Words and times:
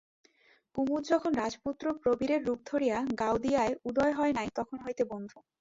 কুমুদ 0.75 1.03
যখন 1.09 1.31
রাজপুত্র 1.35 1.85
প্রবীরের 2.01 2.41
রূপ 2.43 2.59
ধরিয়া 2.65 2.97
গাওদিয়ায় 3.19 3.73
উদয় 3.89 4.13
হয় 4.13 4.33
নাই 4.37 4.49
তখন 4.57 4.77
হইতে 4.85 5.03
বন্ধু। 5.11 5.37